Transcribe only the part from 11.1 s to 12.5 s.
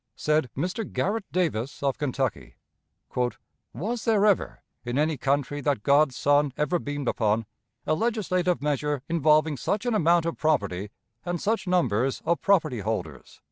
and such numbers of